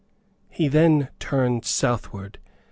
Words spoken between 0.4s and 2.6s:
He then turned southward.